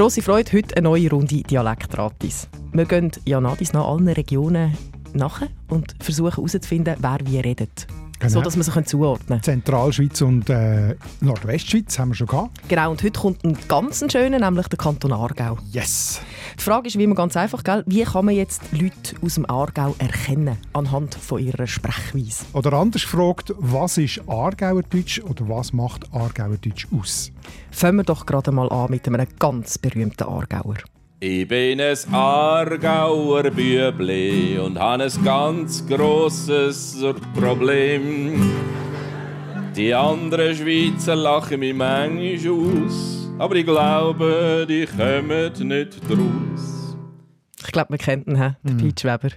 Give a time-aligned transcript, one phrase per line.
[0.00, 2.48] Grosse Freude, heute eine neue Runde Dialektratis.
[2.72, 4.74] Wir gehen ja nach allen Regionen
[5.12, 7.86] nach und versuchen herauszufinden, wer wie redet.
[8.20, 8.32] Genau.
[8.32, 9.42] So, dass man sich zuordnen kann.
[9.42, 12.68] Zentralschweiz und äh, Nordwestschweiz haben wir schon gehabt.
[12.68, 15.56] Genau, und heute kommt ein ganz schöner, nämlich der Kanton Aargau.
[15.72, 16.20] Yes!
[16.58, 17.82] Die Frage ist wie immer ganz einfach, gell?
[17.86, 22.44] wie kann man jetzt Leute aus dem Aargau erkennen, anhand von ihrer Sprechweise?
[22.52, 27.32] Oder anders gefragt, was ist Aargauerdeutsch oder was macht Aargauerdeutsch aus?
[27.70, 30.76] Fangen wir doch gerade mal an mit einem ganz berühmten Aargauer.
[31.22, 37.04] Ich bin ein Aargauer Bübli und habe ein ganz grosses
[37.38, 38.50] Problem.
[39.76, 46.96] Die anderen Schweizer lachen mich manchmal aus, aber ich glaube, die kommen nicht draus.
[47.66, 48.76] Ich glaube, wir kennen ihn, der mm.
[48.78, 49.28] Pete Weber.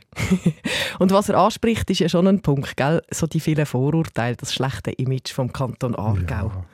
[1.00, 3.02] und was er anspricht, ist ja schon ein Punkt, gell?
[3.11, 6.48] so die vielen Vorurteile, das schlechte Image vom Kanton Aargau.
[6.48, 6.66] Ja.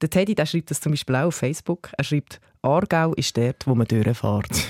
[0.00, 1.90] Der Teddy der schreibt das zum Beispiel auch auf Facebook.
[1.96, 4.66] Er schreibt, Aargau ist dort, wo man durchfährt.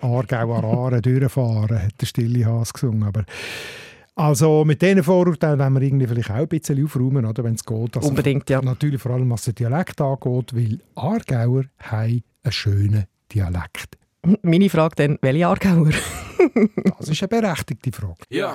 [0.00, 3.04] Aargau an Aare durchfahren, hat der stille Haas gesungen.
[3.04, 3.24] Aber
[4.16, 7.64] also mit diesen Vorurteilen wollen wir irgendwie vielleicht auch ein bisschen aufräumen, oder, wenn es
[7.64, 7.96] geht.
[7.96, 8.62] Also Unbedingt, ja.
[8.62, 13.98] Natürlich vor allem, was den Dialekt angeht, weil Aargauer haben einen schönen Dialekt.
[14.42, 15.90] Meine Frage dann, welche Aargauer?
[16.98, 18.20] das ist eine berechtigte Frage.
[18.30, 18.54] Ja.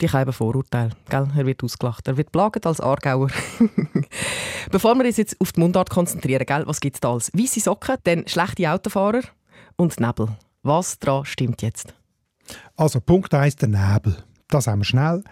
[0.00, 0.90] die haben Vorurteile.
[1.08, 1.28] Gell?
[1.36, 2.08] Er wird ausgelacht.
[2.08, 3.28] Er wird plagt als Aargauer.
[4.70, 6.64] Bevor wir uns jetzt auf die Mundart konzentrieren, gell?
[6.66, 9.22] was gibt es da als weiße Socken, dann schlechte Autofahrer
[9.76, 10.28] und Nebel.
[10.62, 11.94] Was daran stimmt jetzt?
[12.76, 14.16] Also Punkt 1, der Nebel.
[14.48, 15.22] Das haben wir schnell.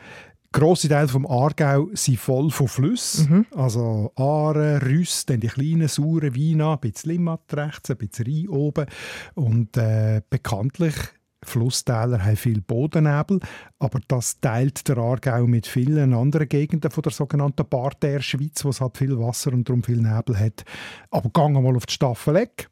[0.52, 3.30] Grosse Teile vom Aargau sind voll von Flüssen.
[3.30, 3.46] Mhm.
[3.58, 8.48] Also Aare, Rüss, dann die kleinen, sauren Weine, ein bisschen Limmat rechts, ein bisschen Rhein
[8.48, 8.86] oben.
[9.34, 10.94] Und äh, bekanntlich
[11.44, 13.40] Flusstäler haben viel Bodennebel,
[13.78, 18.80] aber das teilt der Aargau mit vielen anderen Gegenden von der sogenannten Bartär-Schweiz, wo es
[18.80, 20.64] halt viel Wasser und darum viel Nebel hat.
[21.10, 22.70] Aber gang mal auf die Staffeleck,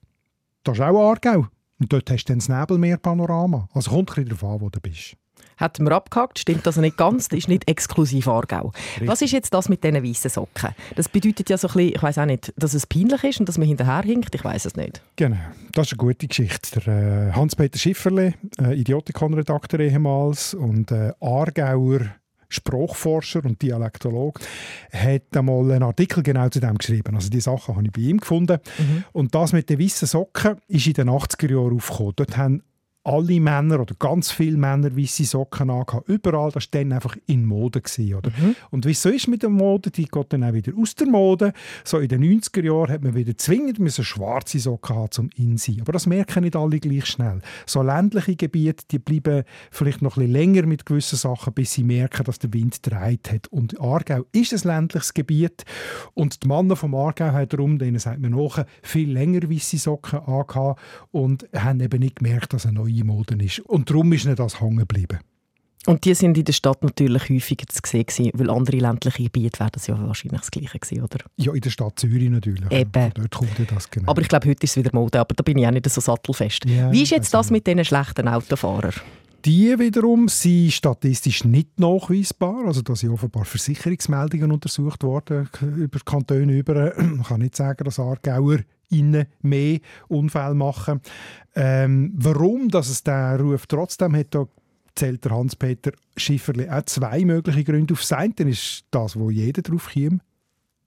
[0.65, 1.47] das ist auch Aargau.
[1.79, 3.69] Und dort hast du dann das Nebelmeerpanorama.
[3.73, 5.17] Also kommt ein bisschen darauf an, wo du bist
[5.61, 6.39] hätten wir abgehakt.
[6.39, 8.73] Stimmt also nicht ganz, das ist nicht exklusiv Aargau.
[8.93, 9.09] Richtig.
[9.09, 10.71] Was ist jetzt das mit diesen weißen Socken?
[10.97, 13.49] Das bedeutet ja so ein bisschen, ich weiß auch nicht, dass es peinlich ist und
[13.49, 15.03] dass man hinterherhinkt, ich weiß es nicht.
[15.17, 15.37] Genau,
[15.73, 16.81] das ist eine gute Geschichte.
[16.81, 22.01] Der äh, Hans-Peter Schifferle, äh, Idiotikon-Redakteur ehemals und äh, Aargauer
[22.51, 24.41] Sprachforscher und Dialektolog,
[24.93, 27.15] hat einmal einen Artikel genau zu dem geschrieben.
[27.15, 28.59] Also die Sachen habe ich bei ihm gefunden.
[28.77, 29.05] Mhm.
[29.13, 32.13] Und das mit den weißen Socken ist in den 80er Jahren aufgekommen.
[32.17, 32.63] Dort haben
[33.03, 36.09] alle Männer oder ganz viele Männer weiße Socken angehabt.
[36.09, 37.81] Überall, das war dann einfach in Mode.
[37.81, 38.31] Gewesen, oder?
[38.31, 38.57] Mhm.
[38.71, 41.07] Und wie es so ist mit der Mode, die geht dann auch wieder aus der
[41.07, 41.53] Mode.
[41.85, 45.79] So in den 90er Jahren hat man wieder zwingend müssen schwarze Socken haben zum Insein.
[45.81, 47.41] Aber das merken nicht alle gleich schnell.
[47.65, 51.85] So ländliche Gebiete, die bleiben vielleicht noch ein bisschen länger mit gewissen Sachen, bis sie
[51.85, 53.49] merken, dass der Wind dreht hat.
[53.49, 55.65] Und Aargau ist ein ländliches Gebiet
[56.15, 60.19] und die Männer vom Aargau haben darum, denen sagt man nach, viel länger weiße Socken
[60.21, 60.81] angehabt
[61.13, 63.61] und haben eben nicht gemerkt, dass eine neue neue Mode ist.
[63.61, 65.19] Und darum ist nicht das hängen geblieben.
[65.87, 69.71] Und die sind in der Stadt natürlich häufiger zu sehen, weil andere ländliche Gebiete wären
[69.73, 71.19] das ja wahrscheinlich das Gleiche gewesen, oder?
[71.37, 72.71] Ja, in der Stadt Zürich natürlich.
[72.71, 73.11] Eben.
[73.15, 74.11] Dort kommt ja das genau.
[74.11, 76.01] Aber ich glaube, heute ist es wieder Mode, aber da bin ich auch nicht so
[76.03, 76.67] sattelfest.
[76.67, 78.93] Ja, Wie ist jetzt das mit diesen schlechten Autofahrern?
[79.47, 82.67] Die wiederum sind statistisch nicht nachweisbar.
[82.67, 86.93] Also da sind offenbar Versicherungsmeldungen untersucht worden über Kantone über.
[86.99, 88.59] Man kann nicht sagen, dass Aargauer
[88.91, 89.79] innen mehr
[90.09, 91.01] Unfälle machen.
[91.55, 94.47] Ähm, warum dass es der Ruf trotzdem hat, da
[94.95, 98.01] zählt der Hans-Peter Schifferli auch zwei mögliche Gründe auf.
[98.01, 100.23] Das eine ist das, wo jeder drauf kommt,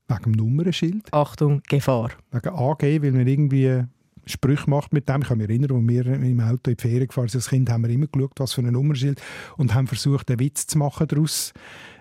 [0.08, 1.12] wegen dem Nummernschild.
[1.12, 2.12] Achtung, Gefahr.
[2.32, 3.84] Wegen AG, weil man irgendwie
[4.26, 5.22] Sprüche macht mit dem.
[5.22, 7.70] Ich kann mich erinnern, als wir im Auto in die Ferien gefahren sind als Kind,
[7.70, 9.22] haben wir immer geschaut, was für ein Nummernschild
[9.58, 11.54] und haben versucht, einen Witz zu machen daraus,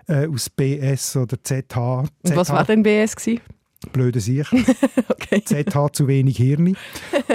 [0.07, 1.99] äh, aus BS oder ZH.
[2.21, 3.15] Und was war denn BS?
[3.15, 3.41] Gewesen?
[3.91, 4.51] Blöde Sicht.
[5.09, 5.43] okay.
[5.43, 6.75] Z hat zu wenig Hirn.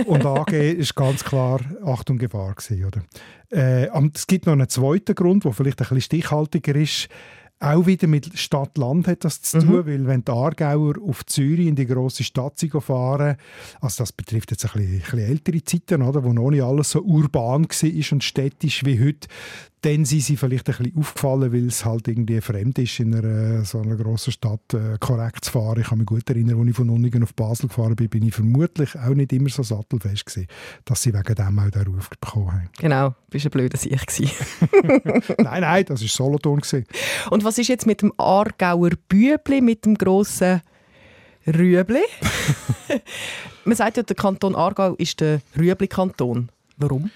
[0.06, 3.03] Und AG ist ganz klar Achtung Gefahr gewesen, oder?
[3.50, 7.09] Äh, es gibt noch einen zweiten Grund, der vielleicht ein bisschen stichhaltiger ist.
[7.61, 9.87] Auch wieder mit Stadt-Land hat das zu tun, mhm.
[9.87, 13.37] weil wenn die Aargauer auf Zürich in die grosse Stadt fahren,
[13.81, 16.91] also das betrifft jetzt ein bisschen, ein bisschen ältere Zeiten, oder, wo noch nicht alles
[16.93, 19.27] so urban war und städtisch wie heute,
[19.82, 23.64] dann sind sie vielleicht ein bisschen aufgefallen, weil es halt irgendwie fremd ist, in einer,
[23.64, 25.80] so einer grossen Stadt äh, korrekt zu fahren.
[25.80, 28.34] Ich kann mich gut erinnern, als ich von Unningen auf Basel gefahren bin, bin ich
[28.34, 30.48] vermutlich auch nicht immer so sattelfest gewesen,
[30.84, 32.70] dass sie wegen dem auch den Ruf bekommen haben.
[32.78, 33.98] Genau, bist ein blöder Sieg
[35.38, 36.60] Nein, nein, das war Solothurn.
[36.60, 36.84] Gewesen.
[37.30, 40.60] Und was ist jetzt mit dem Aargauer Bübli, mit dem grossen
[41.46, 42.02] Rüebli?
[43.64, 46.48] Man sagt ja, der Kanton Aargau ist der Rüebli-Kanton.
[46.78, 47.10] Warum?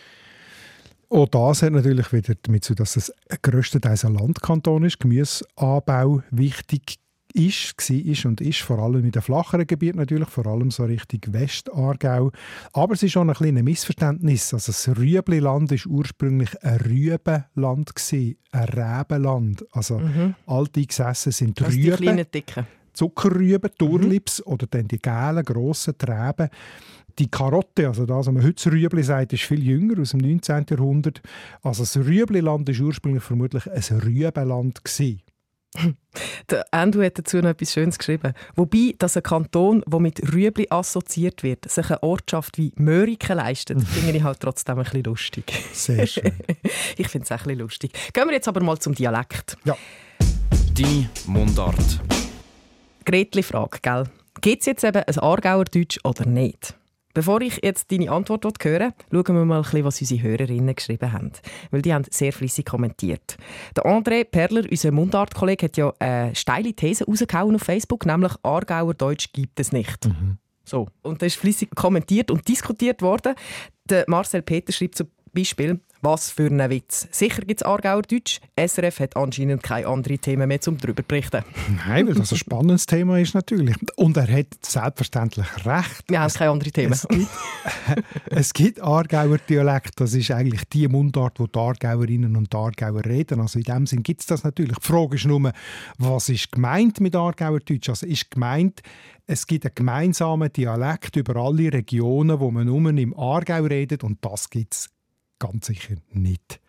[1.12, 3.12] Auch das hat natürlich wieder damit zu dass es
[3.42, 6.96] grösstenteils ein Landkanton ist, Gemüseanbau wichtig
[7.34, 11.20] ist, war und ist, vor allem in den flacheren Gebieten natürlich, vor allem so Richtung
[11.34, 12.30] Westaargau.
[12.72, 14.54] Aber es ist schon ein kleines Missverständnis.
[14.54, 19.66] Also das Rüebliland war ursprünglich ein Rübenland, ein Rebenland.
[19.72, 20.34] Also mhm.
[20.46, 21.72] alte gesessen sind Rüben.
[21.72, 22.66] Die kleinen, dicken.
[22.94, 24.52] Zuckerrüben, Turlips mhm.
[24.52, 26.48] oder dann die gelben, grossen Treben.
[27.18, 30.66] Die Karotte, also das, was man heute Rüebli sagt, ist viel jünger, aus dem 19.
[30.70, 31.20] Jahrhundert.
[31.62, 34.80] Also das Rüebliland war ursprünglich vermutlich ein Rübenland.
[36.50, 38.34] Der Andrew hat dazu noch etwas Schönes geschrieben.
[38.56, 43.82] Wobei, dass ein Kanton, der mit Rüebli assoziiert wird, sich eine Ortschaft wie Möriken leistet,
[43.88, 45.52] finde ich halt trotzdem ein bisschen lustig.
[45.72, 46.32] Sehr schön.
[46.96, 47.92] ich finde es auch ein bisschen lustig.
[48.12, 49.56] Gehen wir jetzt aber mal zum Dialekt.
[49.64, 49.76] Ja.
[50.72, 52.00] Die Mundart.
[53.04, 54.04] Gretli-Frage, gell?
[54.40, 56.74] Gibt es jetzt eben ein Aargauer Deutsch oder nicht?
[57.14, 61.12] Bevor ich jetzt deine Antwort höre, schauen wir mal ein bisschen, was unsere Hörerinnen geschrieben
[61.12, 61.32] haben.
[61.70, 63.36] Weil die haben sehr flüssig kommentiert.
[63.76, 68.94] Der André Perler, unser Mundart-Kollege, hat ja eine steile These rausgehauen auf Facebook, nämlich Aargauer
[68.94, 70.06] Deutsch gibt es nicht.
[70.06, 70.38] Mhm.
[70.64, 70.88] So.
[71.02, 73.34] Und das ist flüssig kommentiert und diskutiert worden.
[73.84, 77.06] Der Marcel Peter schreibt zum Beispiel, was für ein Witz.
[77.12, 78.40] Sicher gibt es Aargauer Deutsch.
[78.56, 81.44] SRF hat anscheinend keine anderen Themen mehr, um darüber zu berichten.
[81.86, 83.76] Nein, weil das ein spannendes Thema ist natürlich.
[83.96, 86.04] Und er hat selbstverständlich recht.
[86.08, 86.92] Wir haben keine anderen Themen.
[86.92, 87.28] Es gibt,
[88.26, 90.00] es gibt Aargauer Dialekt.
[90.00, 93.40] Das ist eigentlich die Mundart, wo die Aargauerinnen und die Aargauer reden.
[93.40, 94.78] Also in dem Sinn gibt es das natürlich.
[94.78, 95.52] Die Frage ist nur,
[95.98, 97.88] was ist gemeint mit Aargauer Deutsch?
[97.88, 98.82] Also ist gemeint,
[99.26, 104.18] es gibt einen gemeinsamen Dialekt über alle Regionen, wo man nur im Aargau redet und
[104.20, 104.90] das gibt es
[105.42, 106.60] ganz sicher nicht.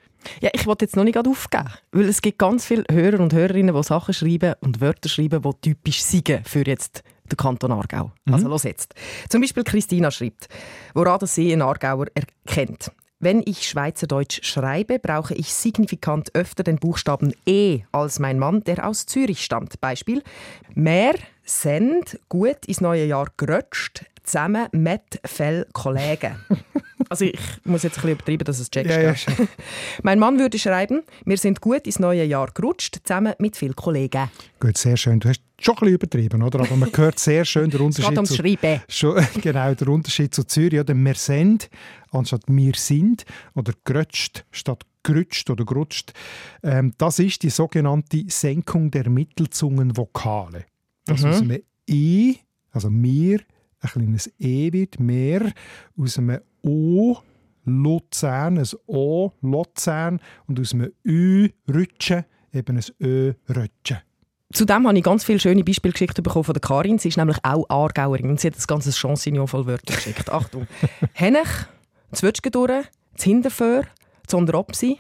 [0.42, 3.76] Ja, ich wollte jetzt noch nicht aufgeben, weil es gibt ganz viele Hörer und Hörerinnen,
[3.76, 8.12] die Sachen schreiben und Wörter schreiben, die typisch sind für jetzt den Kanton Aargau.
[8.26, 8.34] Mhm.
[8.34, 8.96] Also los jetzt.
[9.30, 10.48] Zum Beispiel Christina schreibt,
[10.94, 12.92] woran das sie einen Aargauer erkennt.
[13.20, 18.88] Wenn ich Schweizerdeutsch schreibe, brauche ich signifikant öfter den Buchstaben E als mein Mann, der
[18.88, 19.80] aus Zürich stammt.
[19.80, 20.24] Beispiel:
[20.74, 21.14] Mehr,
[21.46, 26.36] send, gut ins neue Jahr gerutscht, zusammen mit Fell Kollegen.
[27.14, 28.90] Also ich muss jetzt ein bisschen übertreiben, dass es checkst.
[28.90, 29.14] Ja, ja,
[30.02, 34.32] mein Mann würde schreiben, wir sind gut ins neue Jahr gerutscht, zusammen mit vielen Kollegen.
[34.60, 35.20] Gut, sehr schön.
[35.20, 36.62] Du hast schon ein bisschen übertrieben, oder?
[36.62, 38.18] Aber man hört sehr schön den Unterschied.
[38.24, 38.82] Es geht Schreiben.
[38.88, 40.80] Schon, genau, der Unterschied zu Zürich.
[40.80, 41.70] Oder wir sind
[42.10, 46.14] anstatt wir sind oder gerutscht statt gerutscht oder gerutscht.
[46.64, 50.66] Ähm, das ist die sogenannte Senkung der Mittelzungenvokale.
[51.06, 51.30] Das mhm.
[51.30, 52.40] aus einem I,
[52.72, 53.42] also mir,
[53.84, 55.52] ein kleines E wird, mehr,
[55.98, 57.18] aus einem O
[57.66, 64.00] Luzern, ein O Luzern und aus einem Ü Rutschen eben ein Ö Rutschen.
[64.54, 67.00] Zudem habe ich ganz viele schöne Beispiele geschickt bekommen von der Karin.
[67.00, 70.30] Sie ist nämlich auch Aargauerin und sie hat das ganze Chansignon voll Wörter geschickt.
[70.30, 70.68] Achtung.
[71.14, 71.50] Hennech,
[72.12, 72.84] Zwetschgendurre,
[73.20, 73.86] Hinterföhr,
[74.28, 75.00] Zonderopsi,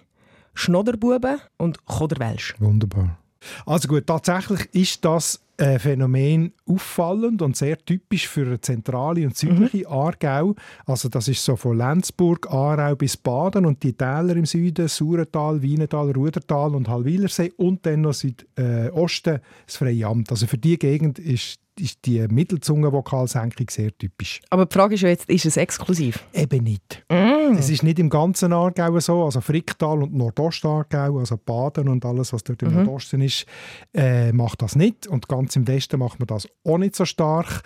[0.55, 2.55] Schnodderbuben und Choderwelsch.
[2.59, 3.19] Wunderbar.
[3.65, 9.37] Also gut, tatsächlich ist das ein Phänomen auffallend und sehr typisch für eine zentrale und
[9.37, 9.87] südliche mhm.
[9.87, 10.55] Aargau.
[10.85, 15.61] Also das ist so von Lenzburg, Aarau bis Baden und die Täler im Süden, Saurental,
[15.61, 20.31] Wienetal, Rudertal und Hallwilersee und dann noch Südosten äh, das Freie Amt.
[20.31, 24.41] Also für die Gegend ist ist die Mittelzungenvokalsenkung sehr typisch.
[24.49, 26.23] Aber die Frage ist ja jetzt, ist es exklusiv?
[26.33, 27.03] Eben nicht.
[27.09, 27.55] Mm.
[27.57, 32.33] Es ist nicht im ganzen Aargau so, also Fricktal und Nordostargau, also Baden und alles,
[32.33, 32.83] was dort im mhm.
[32.83, 33.45] Nordosten ist,
[33.93, 35.07] äh, macht das nicht.
[35.07, 37.63] Und ganz im Westen macht man das auch nicht so stark.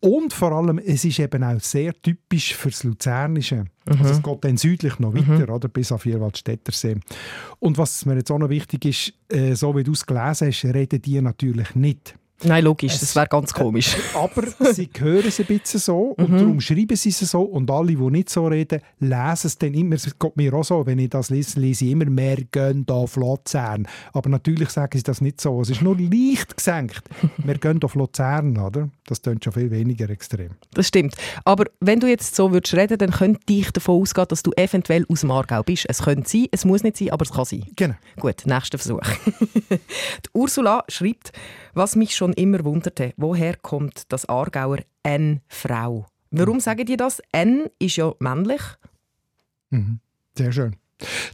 [0.00, 3.66] Und vor allem, es ist eben auch sehr typisch fürs Luzernische.
[3.86, 4.00] Mhm.
[4.00, 5.54] Also es geht dann südlich noch weiter, mhm.
[5.54, 6.96] oder, bis auf Vierwaldstättersee.
[7.60, 10.64] Und was mir jetzt auch noch wichtig ist, äh, so wie du es gelesen hast,
[10.64, 13.96] reden die natürlich nicht Nein, logisch, es, das wäre ganz komisch.
[14.14, 16.38] Aber sie hören es ein bisschen so und mhm.
[16.38, 19.96] darum schreiben sie es so und alle, die nicht so reden, lesen es dann immer.
[19.96, 23.16] Es geht mir auch so, wenn ich das lese, lese ich immer «mehr gehen auf
[23.16, 23.86] Luzern».
[24.12, 25.60] Aber natürlich sagen sie das nicht so.
[25.60, 27.02] Es ist nur leicht gesenkt.
[27.38, 28.88] «Wir gehen auf Luzern», oder?
[29.06, 30.52] Das klingt schon viel weniger extrem.
[30.74, 31.14] Das stimmt.
[31.44, 35.04] Aber wenn du jetzt so würdest reden, dann könnte ich davon ausgehen, dass du eventuell
[35.08, 35.86] aus dem Aargau bist.
[35.88, 37.64] Es könnte sein, es muss nicht sein, aber es kann sein.
[37.76, 37.94] Genau.
[38.18, 39.02] Gut, nächster Versuch.
[40.32, 41.32] Ursula schreibt,
[41.74, 46.06] was mich schon immer wunderte, woher kommt das Aargauer N-Frau?
[46.30, 46.60] Warum mhm.
[46.60, 47.20] sagen die das?
[47.32, 48.62] N ist ja männlich.
[49.70, 50.00] Mhm.
[50.36, 50.76] Sehr schön.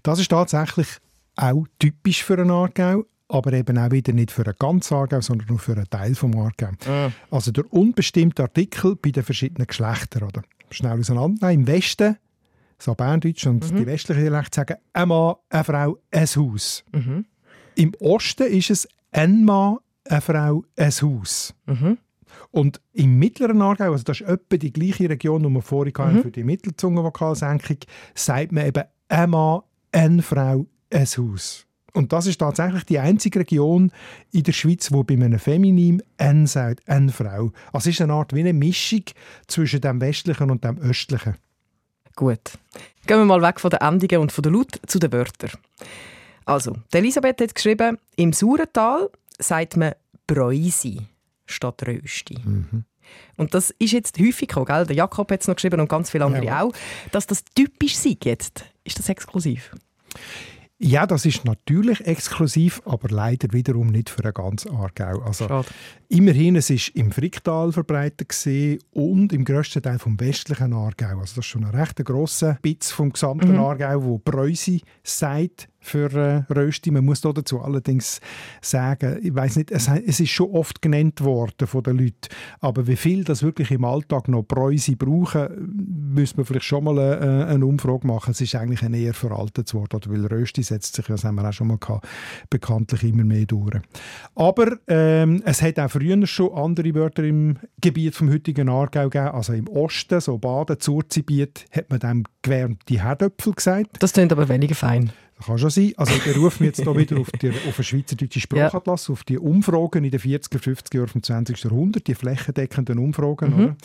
[0.03, 0.89] Das ist tatsächlich
[1.37, 5.49] auch typisch für einen Aargau, aber eben auch wieder nicht für einen ganzen Aargau, sondern
[5.49, 6.71] nur für einen Teil vom Aargau.
[6.87, 7.11] Ah.
[7.31, 10.25] Also der unbestimmte Artikel bei den verschiedenen Geschlechtern.
[10.25, 10.43] Oder?
[10.71, 11.67] Schnell auseinandernehmen.
[11.67, 12.17] Im Westen,
[12.79, 16.85] so Berndeutsch und die westlichen Dialekte sagen ein Mann, eine Frau, ein Haus.
[16.93, 17.25] Mhm.
[17.75, 19.79] Im Osten ist es ein Mann,
[20.09, 21.55] eine Frau, ein Haus.
[21.67, 21.99] Mhm.
[22.51, 26.23] Und im mittleren Aargau, also das ist etwa die gleiche Region, die wir vorhin hatten
[26.23, 27.79] für die Mittelzungenvokalsenkung,
[28.15, 29.63] sagt man eben ein Mann,
[29.93, 31.67] eine Frau, ein Haus.
[31.95, 33.91] Und das ist tatsächlich die einzige Region
[34.31, 37.51] in der Schweiz, wo bei einem Feminim «n» sagt, «n» Frau.
[37.73, 39.03] Also es ist eine Art wie eine Mischung
[39.47, 41.37] zwischen dem westlichen und dem östlichen.
[42.15, 42.59] Gut.
[43.07, 45.51] Gehen wir mal weg von den Endungen und von der Laut zu den Wörtern.
[46.45, 49.93] Also, Elisabeth hat geschrieben, im Saurental sagt man
[50.27, 51.01] Bräusi
[51.47, 52.39] statt Rösti.
[53.37, 54.87] Und das ist jetzt häufig gekommen, gell?
[54.87, 56.73] Der Jakob hat es noch geschrieben und ganz viele andere Jawohl.
[56.73, 57.11] auch.
[57.13, 59.75] Dass das typisch sei jetzt, ist das exklusiv?
[60.81, 65.23] Ja, das ist natürlich exklusiv, aber leider wiederum nicht für einen ganz Aargau.
[65.23, 65.67] Also, Schade.
[66.09, 68.33] Immerhin, es ist im Fricktal verbreitet
[68.93, 71.19] und im grössten Teil vom westlichen Aargau.
[71.19, 73.59] Also das ist schon ein recht grosser Bitz vom gesamten Mhm.
[73.61, 76.91] Aargau, wo Preußi sagt für äh, Rösti.
[76.91, 78.21] Man muss da dazu allerdings
[78.61, 82.29] sagen, ich weiß nicht, es, es ist schon oft genannt worden von den Leuten,
[82.61, 86.99] aber wie viel das wirklich im Alltag noch Preußi brauchen, müsste man vielleicht schon mal
[86.99, 88.31] äh, eine Umfrage machen.
[88.31, 91.49] Es ist eigentlich ein eher veraltetes Wort, oder weil Rösti setzt sich, das haben wir
[91.49, 92.07] auch schon mal gehabt,
[92.51, 93.81] bekanntlich immer mehr durch.
[94.35, 99.29] Aber ähm, es hat auch früher schon andere Wörter im Gebiet vom heutigen Aargau gegeben.
[99.29, 103.97] Also im Osten, so Baden, Zurzibiet, hat man dem gewärmte Herdöpfel gesagt.
[104.01, 105.13] Das klingt aber weniger fein.
[105.39, 105.93] Das kann schon sein.
[105.97, 109.39] Also ich berufe mich jetzt hier wieder auf, die, auf den Schweizerdeutschen Sprachatlas, auf die
[109.39, 111.63] Umfragen in den 40er, 50er Jahren vom 20.
[111.63, 113.55] Jahrhundert, die flächendeckenden Umfragen.
[113.55, 113.77] Oder?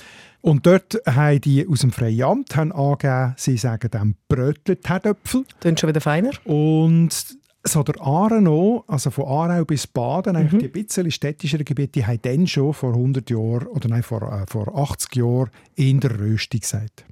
[0.41, 5.45] Und dort haben die aus dem Freien Amt haben angegeben, sie sagen dem Brötlet Herdöpfel.
[5.59, 6.31] Klingt schon wieder feiner.
[6.45, 11.63] Und so der Aare auch, also von Aarau bis Baden, eigentlich die ein bisschen städtischeren
[11.63, 15.49] Gebiete, die haben dann schon vor 100 Jahren, oder nein, vor, äh, vor 80 Jahren
[15.75, 17.05] in der Rösti gesagt.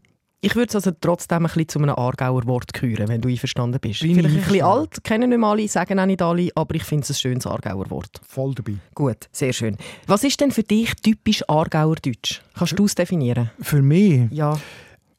[0.43, 3.79] Ich würde es also trotzdem ein bisschen zu einem Aargauer Wort gehören, wenn du einverstanden
[3.79, 4.01] bist.
[4.01, 6.83] Bin ich Vielleicht ein bisschen alt, kennen nicht alle, sagen auch nicht alle, aber ich
[6.83, 8.19] finde es ein schönes Aargauer Wort.
[8.27, 8.73] Voll dabei.
[8.95, 9.77] Gut, sehr schön.
[10.07, 12.41] Was ist denn für dich typisch Aargauer Deutsch?
[12.55, 13.51] Kannst du es definieren?
[13.61, 14.59] Für mich Ja.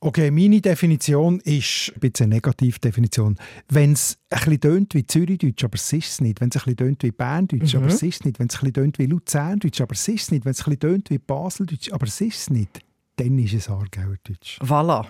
[0.00, 3.38] Okay, meine Definition ist ein bisschen eine Negativdefinition.
[3.68, 6.40] Wenn es ein bisschen tönt wie Zürichdeutsch, aber es ist es nicht.
[6.40, 8.40] Wenn es ein bisschen tönt wie Berndeutsch, aber es ist es nicht.
[8.40, 10.44] Wenn es ein bisschen tönt wie Luzerndeutsch, aber es ist es nicht.
[10.44, 12.80] Wenn es ein bisschen tönt wie Baseldeutsch, aber es ist es nicht.
[13.16, 14.60] Dann ist es Aargauerdeutsch.
[14.60, 15.06] Voilà.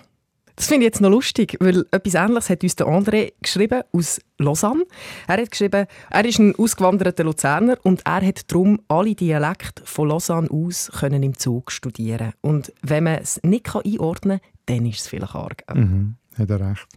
[0.55, 4.21] Das finde ich jetzt noch lustig, weil etwas Ähnliches hat uns der André geschrieben aus
[4.37, 4.83] Lausanne.
[5.27, 10.09] Er hat geschrieben, er ist ein ausgewanderter Luzerner und er hat darum alle Dialekte von
[10.09, 12.33] Lausanne aus können im Zug studieren.
[12.41, 15.73] Und wenn man es nicht kann einordnen kann, dann ist es vielleicht Aargau.
[15.73, 16.87] Mhm, hat er recht.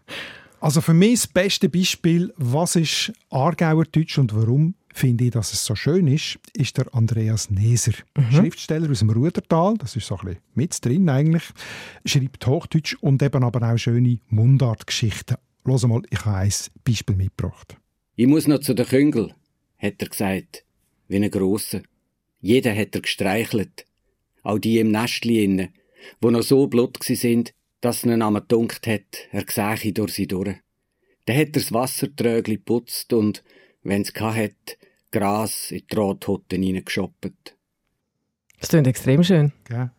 [0.61, 5.65] Also für mich das beste Beispiel, was ist Aargauerdeutsch und warum finde ich, dass es
[5.65, 7.93] so schön ist, ist der Andreas Neser.
[8.31, 11.45] Schriftsteller aus dem Rudertal, das ist so ein bisschen mit drin eigentlich,
[12.05, 15.37] schreibt Hochdeutsch und eben aber auch schöne Mundartgeschichten.
[15.65, 16.53] Los mal, ich habe ein
[16.85, 17.77] Beispiel mitgebracht.
[18.15, 19.35] Ich muss noch zu den Küngel,
[19.79, 20.65] hat er gesagt,
[21.09, 21.83] wie ein Grosser.
[22.41, 23.85] Jeder hat er gestreichelt.
[24.43, 25.73] Auch die im Nestli inne,
[26.21, 30.27] wo noch so blut gsi sind, dass ihnen am gedunkt hat, er sähe durch sie
[30.27, 30.57] durch.
[31.27, 33.43] Dann hat er das Wassertrögli putzt und,
[33.89, 34.79] wenn's hat,
[35.11, 37.57] Gras in die Rothutten hineingeschoppt.
[38.61, 39.53] Das klingt extrem schön.
[39.65, 39.91] Gell?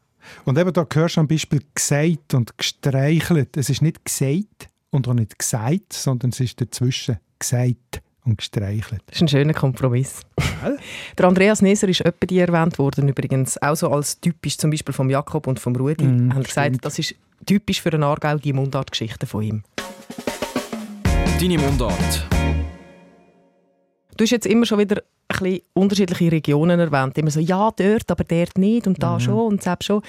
[0.46, 3.56] Und eben da hörst du am Beispiel gesagt und gestreichelt.
[3.56, 9.02] Es ist nicht gesagt und auch nicht gesagt, sondern es ist dazwischen gesagt und gestreichelt.
[9.08, 10.22] Das ist ein schöner Kompromiss.
[11.18, 14.94] der Andreas Neser ist öppe die erwähnt worden, übrigens auch so als typisch zum Beispiel
[14.94, 16.04] vom Jakob und vom Rudi.
[16.04, 17.16] Mm, haben gesagt, das ist
[17.46, 19.64] typisch für einen Aargau, die Mundartgeschichten von ihm.
[21.40, 22.28] Deine Mundart.
[24.18, 24.98] Du hast jetzt immer schon wieder
[25.30, 27.18] ein bisschen unterschiedliche Regionen erwähnt.
[27.18, 29.02] Immer so, ja, dort, aber dort nicht und Mhm.
[29.02, 30.02] da schon und selbst schon.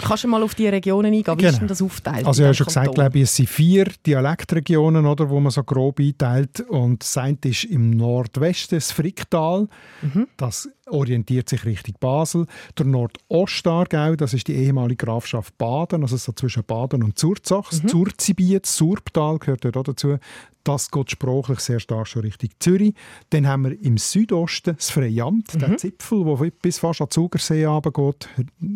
[0.00, 1.24] Kannst du mal auf die Regionen eingehen?
[1.40, 1.58] Wie ist Genau.
[1.58, 2.24] denn das aufteilt?
[2.24, 3.02] Also ich habe schon gesagt, Kanton?
[3.02, 6.60] glaube ich, es sind vier Dialektregionen, oder, wo man so grob einteilt.
[6.60, 9.66] Und das eine ist im Nordwesten das Fricktal.
[10.02, 10.28] Mhm.
[10.36, 12.46] Das orientiert sich Richtung Basel.
[12.78, 17.70] Der Nordostargau, das ist die ehemalige Grafschaft Baden, also so zwischen Baden und Zurzach.
[17.72, 17.88] Mhm.
[17.88, 20.18] Zurzibiet, Surbtal gehört dort auch dazu.
[20.64, 22.92] Das geht sprachlich sehr stark schon Richtung Zürich.
[23.30, 25.58] Dann haben wir im Südosten das Freiamt, Mhm.
[25.60, 28.28] der Zipfel, der bis fast an Zugersee runtergeht,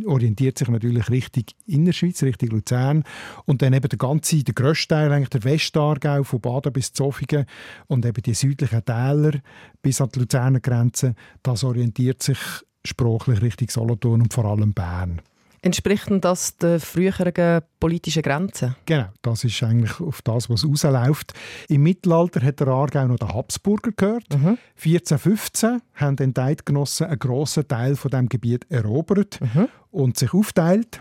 [0.07, 3.04] orientiert sich natürlich Richtung Innerschweiz, Richtung Luzern.
[3.45, 7.45] Und dann eben der ganze, der grösste Teil, eigentlich der Westargau, von Baden bis Zofingen
[7.88, 9.33] und eben die südlichen Täler
[9.83, 12.38] bis an die Luzerner Grenze, das orientiert sich
[12.85, 15.23] sprachlich Richtung Solothurn und vor allem Bern.
[15.64, 18.75] Entspricht denn das den früheren politischen Grenzen?
[18.85, 21.35] Genau, das ist eigentlich auf das, was rausläuft.
[21.68, 24.28] Im Mittelalter hat der Aargau noch den Habsburger gehört.
[24.30, 24.59] Mhm.
[24.76, 29.68] 1415 haben die Eidgenossen einen grossen Teil von dem Gebiet erobert mhm.
[29.92, 31.00] und sich aufteilt.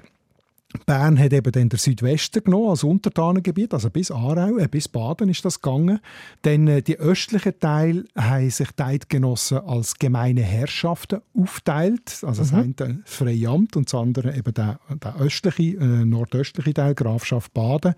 [0.85, 5.29] Bern hat eben dann der Südwesten genommen als Untertanengebiet, also bis Aarau, äh, bis Baden
[5.29, 5.99] ist das gegangen.
[6.43, 12.51] Dann äh, die östlichen Teile haben sich die Eidgenossen als gemeine Herrschaften aufteilt, also das
[12.51, 12.59] mhm.
[12.59, 17.53] eine das Freie Amt und das andere eben der, der östliche, äh, nordöstliche Teil, Grafschaft
[17.53, 17.95] Baden.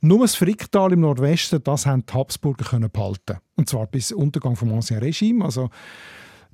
[0.00, 3.38] Nur das Fricktal im Nordwesten, das haben die Habsburger können behalten.
[3.56, 5.70] Und zwar bis Untergang vom Ancien Regime, also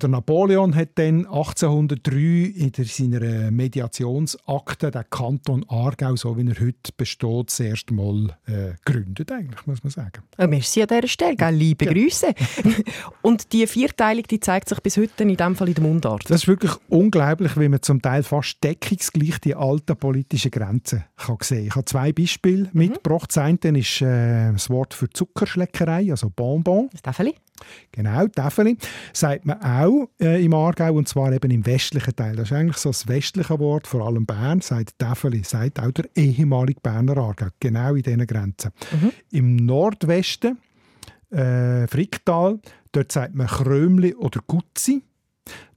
[0.01, 2.17] der Napoleon hat dann 1803
[2.55, 8.73] in seiner Mediationsakte den Kanton Aargau, so wie er heute besteht, das erste Mal äh,
[8.83, 10.23] gegründet, eigentlich, muss man sagen.
[10.37, 11.55] Ja, merci an dieser Stelle, gell?
[11.55, 11.93] liebe ja.
[11.93, 12.33] Grüße.
[13.21, 16.29] Und die Vierteilung die zeigt sich bis heute in dem Fall in der Mundart.
[16.29, 21.37] Das ist wirklich unglaublich, wie man zum Teil fast deckungsgleich die alten politischen Grenzen kann
[21.41, 22.79] sehen Ich habe zwei Beispiele mhm.
[22.79, 23.29] mitgebracht.
[23.29, 26.89] Das eine ist äh, das Wort für Zuckerschleckerei, also Bonbon.
[26.91, 27.35] Das Täfeli?
[27.91, 28.77] Genau, Täfeli.
[29.13, 32.35] Sagt man auch äh, im Aargau, und zwar eben im westlichen Teil.
[32.35, 36.05] Das ist eigentlich so das westliche Wort, vor allem Bern, sagt Täfeli, sagt auch der
[36.15, 38.71] ehemalige Berner Aargau, genau in diesen Grenzen.
[38.91, 39.11] Mhm.
[39.31, 40.57] Im Nordwesten,
[41.31, 42.59] äh, Fricktal,
[42.91, 45.03] dort sagt man Krömli oder Gutzi.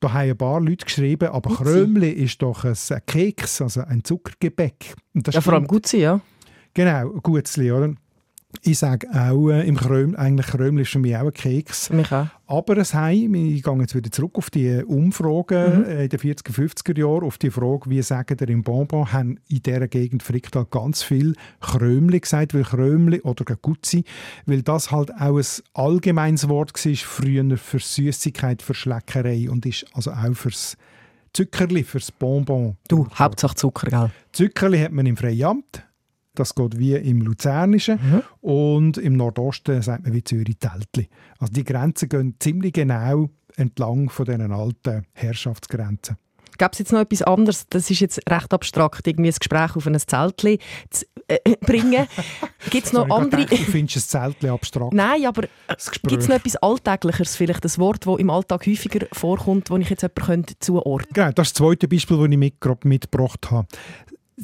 [0.00, 1.62] Da haben ein paar Leute geschrieben, aber Gutzi.
[1.62, 4.94] Krömli ist doch ein Keks, also ein Zuckergebäck.
[5.30, 6.20] ja, vor allem Gutzi, ja.
[6.74, 7.94] Genau, Gutzli, oder?
[8.62, 11.90] Ich sage auch, äh, im Kröm, eigentlich Krömel ist für mich auch ein Keks.
[11.90, 12.28] Mich auch.
[12.46, 15.84] Aber es Heim, ich gehe jetzt wieder zurück auf die Umfragen mhm.
[15.84, 19.38] Äh, in den 40er, 50er Jahren, auf die Frage, wie sagen der im Bonbon, haben
[19.48, 24.04] in dieser Gegend Fricktal ganz viel Krömli gesagt, weil Krömli oder Gutzi,
[24.46, 29.84] weil das halt auch ein allgemeines Wort war früher für Süßigkeit, für Schleckerei und ist
[29.92, 30.78] also auch fürs
[31.34, 32.78] Zuckerli, fürs Bonbon.
[32.88, 34.10] Du, Hauptsache Zucker, gell?
[34.32, 35.84] Zuckerli hat man im Freiamt,
[36.38, 37.98] das geht wie im Luzernischen.
[38.00, 38.22] Mhm.
[38.40, 41.08] Und im Nordosten sagt man wie Zürich-Teltli.
[41.38, 46.16] Also die Grenzen gehen ziemlich genau entlang von diesen alten Herrschaftsgrenzen.
[46.58, 47.66] Gäbe es jetzt noch etwas anderes?
[47.68, 50.58] Das ist jetzt recht abstrakt, irgendwie ein Gespräch auf ein Zeltli
[50.90, 52.08] zu äh, bringen.
[52.70, 53.44] Gibt es noch andere...
[53.44, 54.92] Gedacht, du findest ein Zeltli abstrakt?
[54.92, 55.48] Nein, aber äh,
[56.02, 59.90] gibt es noch etwas Alltäglicheres, vielleicht ein Wort, das im Alltag häufiger vorkommt, das ich
[59.90, 61.14] jetzt jemanden zuordnen könnte?
[61.14, 63.68] Genau, das ist das zweite Beispiel, das ich mitgebracht habe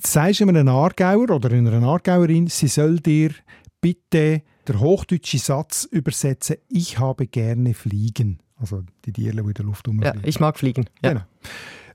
[0.02, 3.32] sagst du einem Aargauer oder einer Aargauerin, sie soll dir
[3.80, 8.38] bitte den hochdeutschen Satz übersetzen, ich habe gerne fliegen.
[8.56, 10.20] Also die Tiere, die in der Luft rumfliegen.
[10.20, 10.86] Ja, ich mag fliegen.
[11.02, 11.10] Ja.
[11.10, 11.24] Genau.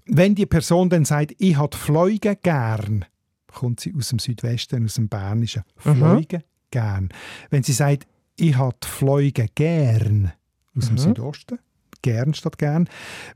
[0.05, 3.05] Wenn die Person dann sagt, ich habe Fliegen gern,
[3.47, 5.63] kommt sie aus dem Südwesten, aus dem Bernischen.
[5.77, 6.43] Fliegen mhm.
[6.71, 7.09] gern.
[7.49, 10.31] Wenn sie sagt, ich habe Fliegen gern,
[10.75, 10.99] aus dem mhm.
[10.99, 11.59] Südosten,
[12.01, 12.87] gern statt gern.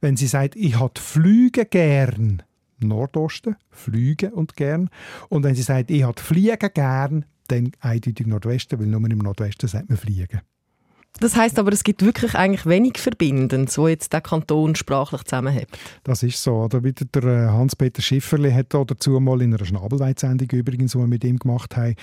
[0.02, 2.44] Wenn sie sagt, ich habe Flüge gern,
[2.84, 4.90] Nordosten, fliegen und gern.
[5.30, 9.68] Und wenn sie sagt, ich habe fliegen gern, dann eindeutig Nordwesten, weil nur im Nordwesten
[9.68, 10.42] sagt man fliegen.
[11.20, 15.68] Das heißt aber, es gibt wirklich eigentlich wenig Verbindendes, wo jetzt der Kanton sprachlich zusammenhält.
[16.04, 16.64] Das ist so.
[16.64, 21.08] Oder wieder der äh, Hans-Peter Schifferli hat dazu mal in einer Schnabelweitsendung übrigens, die wir
[21.08, 21.96] mit ihm gemacht haben,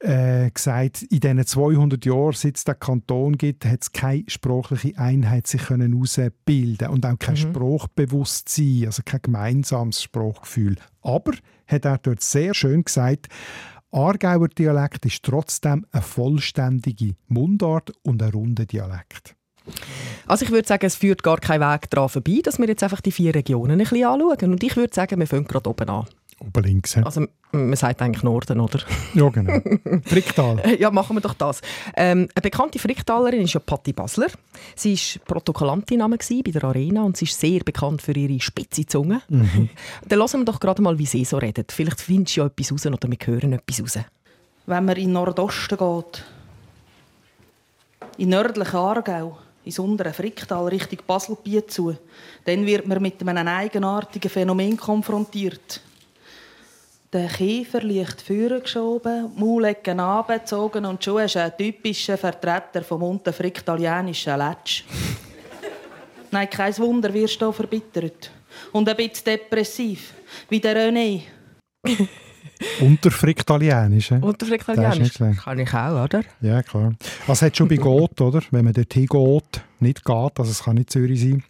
[0.00, 4.98] äh, gesagt, in diesen 200 Jahren, seit es den Kanton gibt, hat es keine sprachliche
[4.98, 7.38] Einheit sich können herausbilden und auch kein mhm.
[7.38, 10.76] Sprachbewusstsein, also kein gemeinsames Sprachgefühl.
[11.02, 11.32] Aber,
[11.68, 13.28] hat er dort sehr schön gesagt,
[13.90, 19.34] Aargauer Dialekt ist trotzdem eine vollständige Mundart und ein runder Dialekt.
[20.26, 23.00] Also ich würde sagen, es führt gar keinen Weg daran vorbei, dass wir jetzt einfach
[23.00, 24.52] die vier Regionen ein bisschen anschauen.
[24.52, 26.06] Und ich würde sagen, wir fangen gerade oben an.
[26.40, 26.94] Oben links.
[26.94, 27.02] He?
[27.02, 28.80] Also man sagt eigentlich Norden, oder?
[29.14, 29.60] Ja, genau.
[30.04, 30.76] Fricktal.
[30.78, 31.60] ja, machen wir doch das.
[31.96, 34.28] Ähm, eine bekannte Fricktalerin ist ja Patti Basler.
[34.76, 39.22] Sie war Protokollantin bei der Arena und sie ist sehr bekannt für ihre spitze Zunge.
[39.28, 39.70] Mhm.
[40.08, 41.72] Dann hören wir doch gerade mal, wie sie so redet.
[41.72, 44.04] Vielleicht findest du ja etwas raus oder wir hören etwas raus.
[44.66, 46.24] Wenn man in den Nordosten geht,
[48.18, 51.96] in nördlichen Aargau, ins untere Fricktal Richtung Baselbiet zu,
[52.44, 55.80] dann wird man mit einem eigenartigen Phänomen konfrontiert.
[57.10, 64.84] Der Käfer leicht vorgeschoben, Maulecken abgezogen und schon ist ein typischer Vertreter vom unterfriktalienischen Letsch.
[66.30, 68.30] Nein, kein Wunder, wirst du verbittert.
[68.72, 70.12] Und ein bisschen depressiv,
[70.50, 71.22] wie der René.
[72.80, 74.18] Unterfriktalienisch, eh?
[74.20, 76.22] Unterfriktalienisch, kann ich auch, oder?
[76.42, 76.92] Ja, klar.
[77.26, 78.42] Was hat schon bei geht, oder?
[78.50, 81.42] Wenn man dort hingeht, nicht geht, also es kann nicht Zürich sein,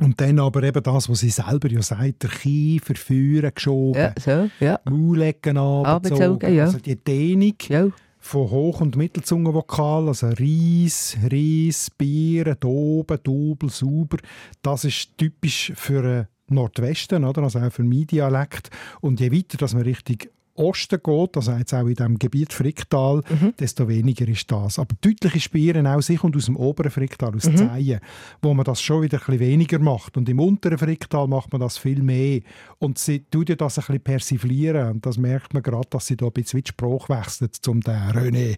[0.00, 4.14] und dann aber eben das, was sie selber ja sagt, der Kiefer führen geschoben, ja,
[4.18, 4.80] so, ja.
[4.84, 6.64] Maulecken abgezogen, ja.
[6.64, 7.88] also die Dehnung ja.
[8.18, 14.18] von Hoch- und Mittelzungenvokal, also Reis, Reis, Bieren, Doben, Dobel, Sauber,
[14.60, 17.42] das ist typisch für Nordwesten, oder?
[17.42, 18.70] also auch für meinen Dialekt.
[19.00, 20.18] Und je weiter dass man Richtung
[20.56, 23.54] Osten geht, also jetzt auch in dem Gebiet Fricktal, mhm.
[23.58, 24.78] desto weniger ist das.
[24.78, 27.56] Aber deutliche Spieren auch sich und aus dem oberen Fricktal, aus mhm.
[27.56, 28.00] Zeien,
[28.42, 30.16] wo man das schon wieder ein bisschen weniger macht.
[30.16, 32.40] Und im unteren Fricktal macht man das viel mehr.
[32.78, 34.90] Und sie tut ja das ein bisschen persiflieren.
[34.92, 37.94] Und das merkt man gerade, dass sie da ein bisschen die Sprache wechselt, um den
[37.94, 38.56] René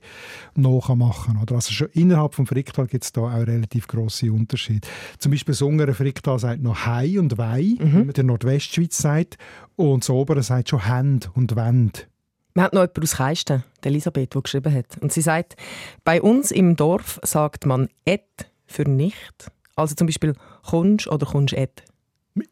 [0.54, 1.38] nachzumachen.
[1.42, 1.56] Oder?
[1.56, 4.86] Also schon innerhalb des Fricktal gibt es da auch relativ grosse Unterschiede.
[5.18, 7.92] Zum Beispiel das untere Fricktal sagt noch Hei und Wei, mhm.
[7.92, 9.38] wie man in Nordwestschweiz sagt.
[9.76, 11.87] Und das obere sagt schon Hand und Wend.
[12.58, 15.00] Wir haben noch jemanden aus Keisten, Elisabeth, die geschrieben hat.
[15.00, 15.54] Und sie sagt,
[16.02, 19.52] bei uns im Dorf sagt man «et» für «nicht».
[19.76, 20.34] Also zum Beispiel
[20.68, 21.84] «Kunsch» oder «Kunsch et».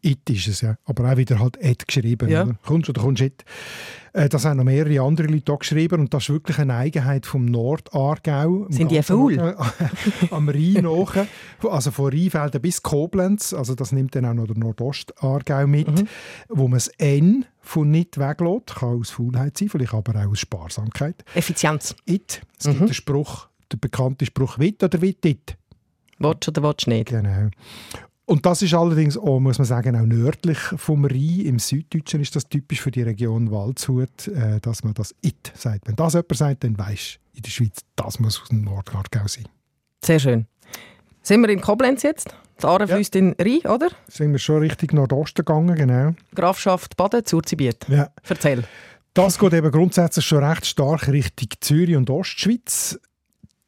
[0.02, 2.28] It ist es ja, aber auch wieder halt «et» geschrieben.
[2.28, 2.44] Ja.
[2.44, 2.56] Oder?
[2.64, 3.44] «Kunsch» oder «Kunsch et».
[4.16, 7.26] Äh, das haben noch mehrere andere Leute auch geschrieben und das ist wirklich eine Eigenheit
[7.26, 8.66] vom Nordaargau.
[8.70, 9.38] Sind die faul?
[10.30, 11.26] Am Rhein nach,
[11.68, 16.08] also von Rheinfelden bis Koblenz, also das nimmt dann auch noch der Nordostaargau mit, mhm.
[16.48, 20.38] wo man das N von nicht weglässt, kann aus Faulheit sein, vielleicht aber auch aus
[20.40, 21.24] Sparsamkeit.
[21.34, 21.94] Effizienz.
[22.06, 22.40] It.
[22.58, 22.86] Es gibt mhm.
[22.86, 25.58] den Spruch, der bekannte Spruch «Wit oder wit it?»
[26.18, 27.10] Willst oder willst nicht?
[27.10, 27.50] Genau.
[28.26, 31.40] Und das ist allerdings auch, muss man sagen, auch nördlich vom Rhein.
[31.46, 35.86] Im Süddeutschen ist das typisch für die Region Waldshut, äh, dass man das «it» sagt.
[35.86, 39.46] Wenn das jemand sagt, dann weisst in der Schweiz, das muss aus dem Nordgargau sein.
[40.04, 40.46] Sehr schön.
[41.22, 42.34] Sind wir in Koblenz jetzt?
[42.60, 43.20] Die Aare fließt ja.
[43.20, 43.88] in Rhein, oder?
[44.08, 46.14] Sind wir schon Richtung Nordosten gegangen, genau.
[46.34, 47.86] Grafschaft Baden, Zurzibiet.
[47.88, 48.08] Ja.
[48.28, 48.64] Erzähl.
[49.14, 52.98] Das geht eben grundsätzlich schon recht stark Richtung Zürich und Ostschweiz.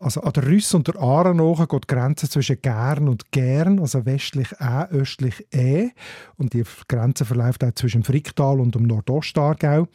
[0.01, 3.81] Also an der Rüss und der Aare nach geht die Grenze zwischen Gern und Gern,
[3.81, 5.91] also westlich Ä, östlich E.
[6.37, 9.89] Und die Grenze verläuft auch zwischen Fricktal und dem Nordostargau.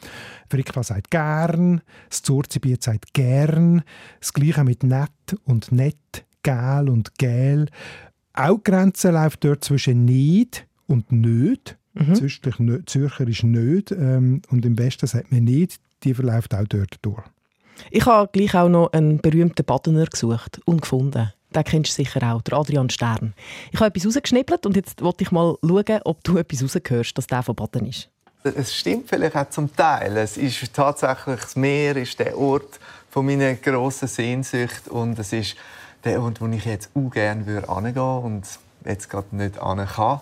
[0.50, 3.82] Fricktal sagt Gern, das Zurzibiet sagt Gern.
[4.20, 5.10] Das gleiche mit Nett
[5.44, 7.68] und Nett, Gel und Gel.
[8.34, 11.78] Auch die Grenze läuft dort zwischen Nicht und Nöt.
[11.94, 12.14] Mhm.
[12.14, 15.80] Zürcher ist Nöt ähm, und im Westen sagt man nicht.
[16.02, 17.22] Die verläuft auch dort durch.
[17.90, 21.32] Ich habe gleich auch noch einen berühmten Badener gesucht und gefunden.
[21.54, 23.34] Den kennst du sicher auch, der Adrian Stern.
[23.70, 27.26] Ich habe etwas rausgeschnippelt und jetzt wollte ich mal schauen, ob du etwas rausgehörst, dass
[27.26, 28.08] der von Baden ist.
[28.42, 30.16] Es stimmt vielleicht auch zum Teil.
[30.16, 35.56] Es ist tatsächlich, das Meer ist der Ort von meiner grossen Sehnsucht und es ist
[36.04, 38.46] der Ort, wo ich jetzt auch gerne hingehen würde und
[38.84, 40.20] jetzt gerade nicht hin kann.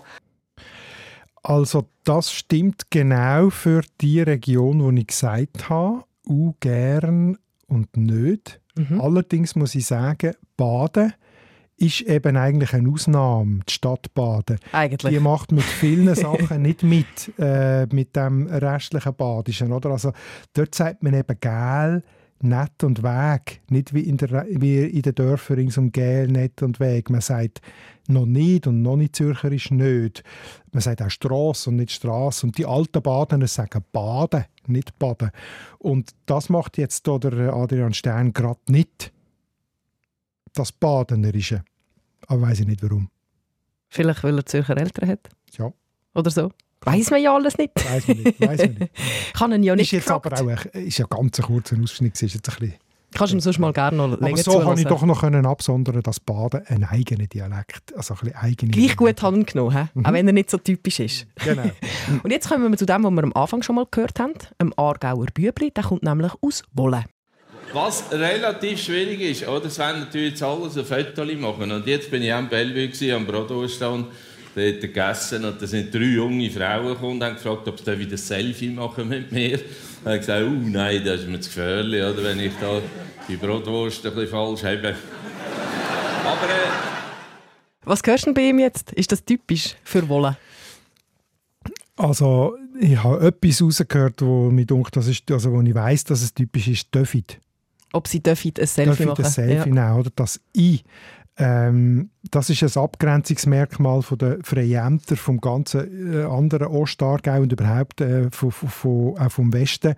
[1.42, 6.04] Also das stimmt genau für die Region, die ich gesagt habe.
[6.28, 7.38] Auch gern
[7.72, 8.60] und nicht.
[8.76, 9.00] Mhm.
[9.00, 11.14] Allerdings muss ich sagen, Baden
[11.76, 14.58] ist eben eigentlich eine Ausnahme, die Stadt Baden.
[14.72, 15.12] Eigentlich.
[15.12, 19.72] Die macht mit vielen Sachen nicht mit, äh, mit dem restlichen Badischen.
[19.72, 19.90] Oder?
[19.90, 20.12] Also,
[20.52, 22.02] dort sagt man eben «gel»,
[22.42, 23.62] «nett» und «weg».
[23.68, 27.10] Nicht wie in, der, wie in den Dörfern rings um «gel», «nett» und «weg».
[27.10, 27.60] Man sagt
[28.08, 30.24] noch nicht und noch nicht Zürcherisch nicht.
[30.72, 32.46] Man sagt auch Strasse und nicht Straße.
[32.46, 35.30] Und die alten Badener sagen Baden, nicht Baden.
[35.78, 39.12] Und das macht jetzt der Adrian Stern gerade nicht.
[40.54, 41.64] Das Badenerische.
[42.26, 43.08] Aber weiß ich nicht warum.
[43.88, 45.28] Vielleicht, weil er Zürcher Eltern hat?
[45.56, 45.72] Ja.
[46.14, 46.50] Oder so?
[46.84, 47.72] Weiß man ja alles nicht.
[47.76, 48.40] Weiß man nicht.
[48.40, 48.92] Weiss man nicht.
[49.34, 50.26] Kann ihn ja nicht Ist jetzt gefragt.
[50.26, 52.20] aber auch ein, ist ja ganz ein kurzer Ausschnitt.
[52.20, 52.74] Ist jetzt ein bisschen
[53.14, 55.44] Kannst du ihm sonst mal gerne noch länger Aber so kann ich doch noch können
[55.44, 60.06] absondern, dass Baden ein eigener Dialekt, also ein bisschen eigene Gleich gut handgenommen, mhm.
[60.06, 61.26] auch wenn er nicht so typisch ist.
[61.44, 61.70] Genau.
[62.22, 64.72] Und jetzt kommen wir zu dem, was wir am Anfang schon mal gehört haben, dem
[64.78, 67.04] Aargauer Bübli, der kommt nämlich aus Wolle.
[67.74, 69.60] Was relativ schwierig ist, oder?
[69.60, 71.70] das wollen natürlich jetzt alles ein Foto machen.
[71.70, 74.06] Und jetzt bin ich am Bellevue, am Bratwurststand,
[74.54, 77.98] da hat gegessen und da sind drei junge Frauen gekommen und haben gefragt, ob sie
[77.98, 79.58] wieder ein Selfie machen mit mir.
[79.58, 82.80] Da habe ich gesagt, oh nein, das ist mir zu gefährlich, oder, wenn ich da
[83.28, 84.94] die Brotwurst ein bisschen falsch habe.
[86.24, 86.46] Aber...
[86.46, 88.92] Äh, Was hörst du bei ihm jetzt?
[88.92, 90.36] Ist das typisch für Wolle?
[91.96, 96.22] Also, ich habe etwas rausgehört, wo mir denkt, das ist, also wo ich weiss, dass
[96.22, 97.24] es typisch ist, dürfen.
[97.92, 99.24] Ob sie dürfen ein Selfie machen?
[99.24, 99.74] ein Selfie ja.
[99.74, 100.10] nehmen, oder?
[100.16, 100.80] Das «I»
[101.38, 108.00] Ähm, das ist ein Abgrenzungsmerkmal von der Freiämter vom ganzen äh, anderen Ostargau und überhaupt
[108.02, 109.94] äh, von, von, auch vom Westen,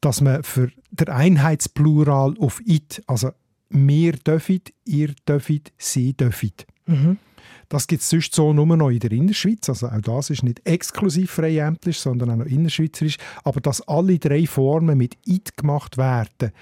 [0.00, 3.30] dass man für der Einheitsplural auf «it», also
[3.70, 6.52] «wir dürfen», «ihr dürft», «sie dürfen».
[6.86, 7.18] Mhm.
[7.68, 9.68] Das gibt es sonst so nur noch in der Innerschweiz.
[9.68, 13.16] Also auch das ist nicht exklusiv freiämtlich, sondern auch noch innerschweizerisch.
[13.42, 16.52] Aber dass alle drei Formen mit «it» gemacht werden,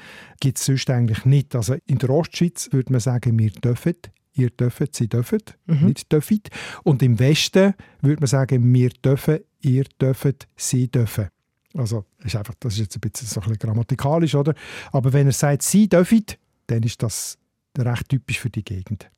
[0.40, 1.54] gibt es sonst eigentlich nicht.
[1.54, 3.96] Also in der Ostschweiz würde man sagen, wir dürfen,
[4.34, 5.86] ihr dürft, sie dürfen, mhm.
[5.86, 6.42] nicht dürfen.
[6.82, 11.28] Und im Westen würde man sagen, wir dürfen, ihr dürft, sie dürfen.
[11.74, 14.54] Also ist einfach, das ist jetzt ein bisschen, so ein bisschen grammatikalisch, oder?
[14.92, 16.24] Aber wenn er sagt, sie dürfen,
[16.66, 17.38] dann ist das
[17.78, 19.10] recht typisch für die Gegend.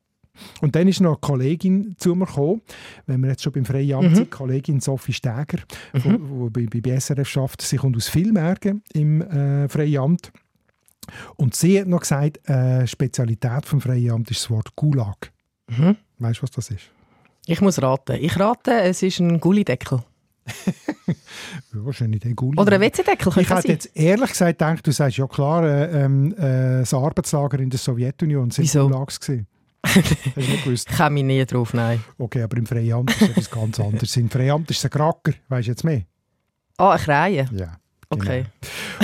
[0.61, 2.61] Und dann ist noch eine Kollegin zu mir gekommen,
[3.05, 4.15] wenn wir jetzt schon beim freien Amt Mhm.
[4.15, 5.59] sind, Kollegin Sophie Steger,
[5.93, 6.17] die
[6.49, 7.61] bei, bei BSRF schafft.
[7.61, 10.31] Sie kommt aus Filmärgen im äh, freien Amt.
[11.35, 15.31] Und sie hat noch gesagt, äh, Spezialität vom freien Amt ist das Wort Gulag.
[15.67, 15.95] Mhm.
[16.19, 16.89] Weißt du, was das ist?
[17.47, 18.17] Ich muss raten.
[18.19, 19.99] Ich rate, es ist ein Gullideckel.
[21.73, 22.59] Ja, wahrscheinlich der Gulag.
[22.65, 26.33] Oder ein WC-Deckel, Ich hätte jetzt ehrlich gesagt gedacht, du sagst, ja klar, äh, ähm,
[26.37, 28.87] äh, das Arbeitslager in der Sowjetunion sind Wieso?
[28.87, 29.47] Gulags gewesen.
[30.35, 30.87] Hast du nicht gewusst?
[30.89, 32.03] Ich komme nie drauf, nein.
[32.17, 34.15] Okay, aber im Freiamt ist etwas ganz anderes.
[34.17, 36.03] Im Freiamt ist es ein Kracker, weißt du jetzt mehr?
[36.77, 37.49] Ah, eine Krähe.
[37.53, 37.77] Ja.
[38.09, 38.45] Okay.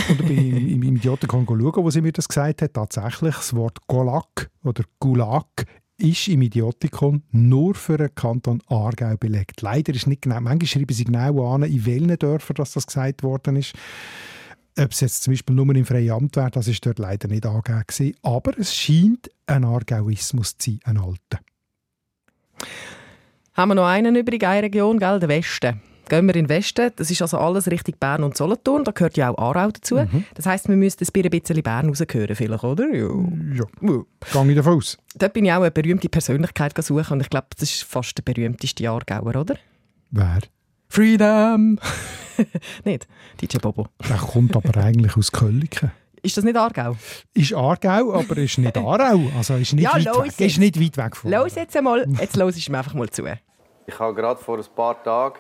[0.10, 2.74] Und ich bin im, im, im Idiotenkon schauen, wo sie mir das gesagt hat.
[2.74, 5.66] Tatsächlich, das Wort Golak oder Gulag
[5.98, 9.62] ist im Idiotikon nur für den Kanton Aargau belegt.
[9.62, 13.24] Leider ist nicht genau, manchmal schreiben sie genau an, in welchen Dörfern das, das gesagt
[13.24, 13.74] worden ist.
[14.80, 17.46] Ob es jetzt zum Beispiel nur im freien Amt wäre, das ist dort leider nicht
[17.46, 18.16] angegeben.
[18.24, 21.40] Aber es scheint ein Aargauismus zu sein, ein alter.
[23.54, 25.20] Haben wir noch einen übrig, eine Region, gell?
[25.20, 25.82] der Westen.
[26.08, 29.16] Gehen wir in den Westen, das ist also alles Richtung Bern und Solothurn, da gehört
[29.16, 29.98] ja auch Aarau dazu.
[30.34, 32.94] Das heisst, wir müssten ein bisschen Bern rausgehören vielleicht, oder?
[32.94, 33.08] Ja.
[33.54, 34.04] Ja, Ja.
[34.44, 34.98] gehe ich davon aus.
[35.16, 38.24] Dort bin ich auch eine berühmte Persönlichkeit suchen und ich glaube, das ist fast der
[38.24, 39.56] berühmteste Aargauer, oder?
[40.10, 40.40] Wer?
[40.90, 41.80] Freedom!
[42.84, 43.08] nicht?
[43.42, 43.88] DJ Bobo.
[44.08, 45.92] Der kommt aber eigentlich aus Kölliken.
[46.24, 46.96] Ist das nicht Aargau?
[47.34, 49.22] Ist Aargau, aber ist nicht Aarau.
[49.38, 50.26] Also ist nicht, Ja, weit, weg.
[50.26, 50.42] jetzt.
[50.42, 53.24] ist nicht weit weg von Los jetzt einmal, jetzt los ich mir einfach mal zu.
[53.88, 55.40] Ich habe gerade vor ein paar Tagen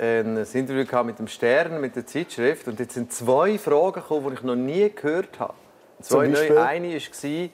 [0.00, 2.68] ein Interview gehabt mit dem Stern, mit der Zeitschrift.
[2.68, 5.54] Und jetzt sind zwei Fragen gekommen, die ich noch nie gehört habe.
[6.00, 6.64] Zwei neue.
[6.64, 7.48] Eine war,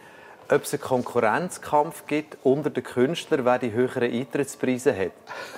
[0.49, 5.13] ob es einen Konkurrenzkampf gibt unter den Künstlern, wer die höheren Eintrittspreise hat.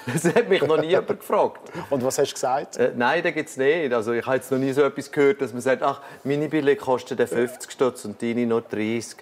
[0.13, 1.73] Das hat mich noch nie jemand gefragt.
[1.91, 2.77] Und was hast du gesagt?
[2.77, 3.93] Äh, nein, das gibt es nicht.
[3.93, 6.81] Also ich habe jetzt noch nie so etwas gehört, dass man sagt, ach, meine Billette
[6.81, 9.19] kostet 50 Stutz und deine nur 30.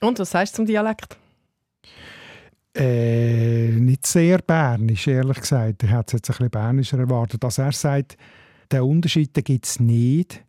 [0.00, 1.16] Und was sagst du zum Dialekt?
[2.76, 5.82] Äh, nicht sehr bernisch, ehrlich gesagt.
[5.84, 7.44] Ich hätte es jetzt ein bisschen bernischer erwartet.
[7.44, 8.16] Dass er sagt,
[8.72, 10.42] den Unterschied gibt es nicht.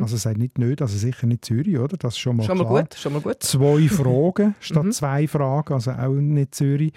[0.00, 1.96] Also er sagt nicht nicht, also sicher nicht Zürich, oder?
[1.96, 2.82] Das ist schon mal Schon mal klar.
[2.82, 3.42] gut, schon mal gut.
[3.42, 4.92] Zwei Fragen statt Mhm.
[4.92, 6.92] zwei Fragen, also auch nicht Zürich.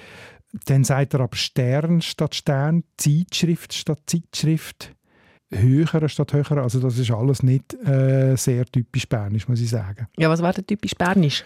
[0.65, 4.93] Dann sagt er aber Stern statt Stern, Zeitschrift statt Zeitschrift,
[5.51, 6.57] höher statt höher.
[6.57, 10.07] Also das ist alles nicht äh, sehr typisch bernisch, muss ich sagen.
[10.17, 11.43] Ja, was wäre denn typisch bernisch?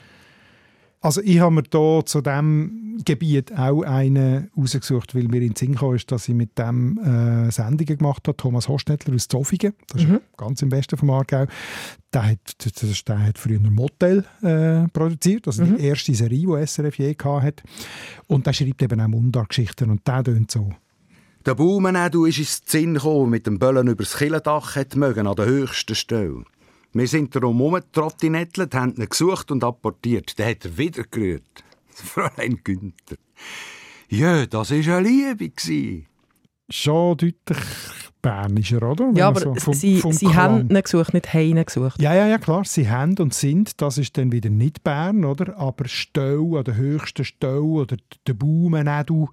[1.06, 5.56] Also ich habe mir da zu diesem Gebiet auch einen rausgesucht, weil mir in den
[5.56, 8.36] Sinn gekommen ist, dass ich mit dem äh, Sendungen gemacht habe.
[8.36, 10.22] Thomas Hostnettler aus Zofingen, das ist Mhm.
[10.36, 11.46] ganz im Westen vom Aargau.
[12.12, 15.78] Der hat, das ist, der hat früher ein Motel äh, produziert, also Mhm.
[15.78, 17.64] die erste Serie, die SRF je hatte.
[18.26, 20.72] Und der schreibt eben auch Mundartgeschichten und der tönt so.
[21.46, 25.46] Der Baumenädu ist ins Zinn gekommen, mit dem Böllen übers Killendach hat mögen, an der
[25.46, 26.46] höchsten Stelle.
[26.98, 30.40] Wir sind darum herumgetrottinettelt, haben ihn gesucht und apportiert.
[30.40, 31.66] Dann hat er wieder gerührt.
[31.90, 33.18] Fräulein Günther.
[34.08, 36.06] Ja, das war eine Liebe.
[36.70, 37.58] Schon deutlich
[38.26, 39.06] bernischer, oder?
[39.08, 42.02] Wenn Ja, aber so vom- sie, vom sie haben ihn gesucht, nicht haben gesucht.
[42.02, 42.64] Ja, ja, ja, klar.
[42.66, 45.58] Sie haben und sind, das ist dann wieder nicht Bern, oder?
[45.58, 49.28] Aber Stau an der höchsten Stau oder der Baumenedu,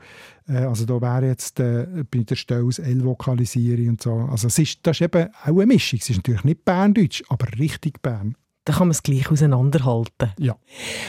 [0.49, 4.13] äh, also da wäre jetzt äh, bei der Stau das L-Vokalisierung und so.
[4.31, 5.99] Also es ist, das ist eben auch eine Mischung.
[6.03, 8.37] Es ist natürlich nicht Berndeutsch, aber richtig Bern.
[8.65, 10.33] Dann kann man es gleich auseinanderhalten.
[10.39, 10.57] Ja.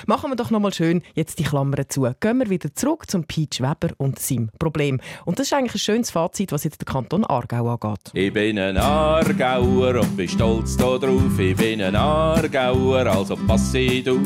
[0.07, 2.07] Machen wir doch noch mal schön jetzt die Klammern zu.
[2.19, 4.99] Gehen wir wieder zurück zum Peach Weber und seinem Problem.
[5.25, 8.11] Und das ist eigentlich ein schönes Fazit, was jetzt der Kanton Aargau angeht.
[8.13, 11.37] Ich bin ein Aargauer und bin stolz da drauf.
[11.37, 14.17] Ich bin ein Aargauer, also passet auf.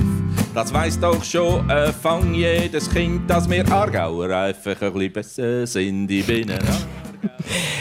[0.54, 5.68] Das weiss doch schon, äh, fang jedes Kind, dass wir Aargauer einfach ein bisschen besser
[5.68, 6.10] sind.
[6.10, 7.07] Ich bin ein Aargauer.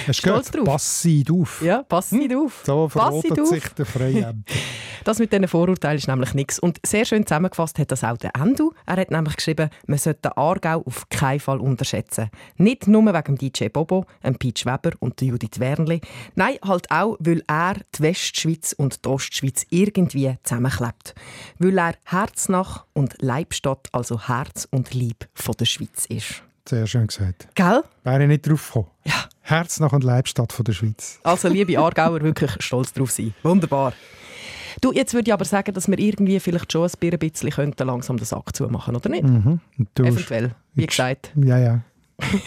[0.07, 0.55] Hast du gehört?
[0.55, 0.65] drauf.
[0.65, 1.63] Pass nicht auf.
[1.63, 2.63] Ja, pass nicht auf.
[2.65, 4.35] So verrotet sich der Freie.
[5.07, 6.59] Das mit diesen Vorurteilen ist nämlich nichts.
[6.59, 8.73] Und sehr schön zusammengefasst hat das auch der Endu.
[8.87, 12.29] Er hat nämlich geschrieben, man sollte den Aargau auf keinen Fall unterschätzen.
[12.57, 16.01] Nicht nur wegen DJ Bobo, dem Peach Weber und Judith Wernli.
[16.35, 21.15] Nein, halt auch, weil er die Westschweiz und die Ostschweiz irgendwie zusammenklebt.
[21.61, 26.43] Weil er Herznach und Leibstadt, also Herz und Lieb von der Schweiz ist.
[26.69, 27.47] Sehr schön gesagt.
[27.55, 27.85] Gell?
[28.03, 28.91] Wäre ich nicht drauf gekommen.
[29.05, 29.26] Ja.
[29.49, 31.21] Herz nach und Leibstadt von der Schweiz.
[31.23, 33.33] Also, liebe Aargauer, wirklich stolz drauf sein.
[33.45, 33.93] Wunderbar.
[34.81, 38.27] Du, jetzt würde ich aber sagen, dass wir irgendwie vielleicht schon ein bisschen langsam den
[38.27, 39.23] Sack zumachen, oder nicht?
[39.23, 39.61] Mhm.
[39.99, 41.33] Eventuell, wie gesagt.
[41.37, 41.81] Ja, ja.